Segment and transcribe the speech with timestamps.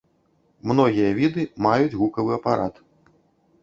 [0.71, 2.85] Многія віды маюць гукавы апарат.